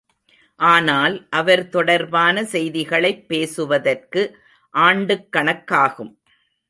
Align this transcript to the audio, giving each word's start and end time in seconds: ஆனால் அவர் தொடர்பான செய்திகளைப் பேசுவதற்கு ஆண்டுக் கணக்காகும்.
ஆனால் 0.55 1.27
அவர் 1.29 1.69
தொடர்பான 1.69 2.45
செய்திகளைப் 2.45 3.27
பேசுவதற்கு 3.27 4.37
ஆண்டுக் 4.69 5.27
கணக்காகும். 5.37 6.13